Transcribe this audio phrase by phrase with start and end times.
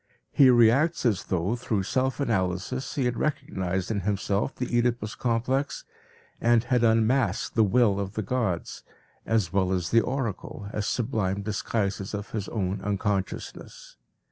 [0.31, 5.83] He reacts as though through self analysis he had recognized in himself the Oedipus complex,
[6.41, 8.81] and had unmasked the will of the gods,
[9.27, 13.97] as well as the oracle, as sublime disguises of his own unconsciousness.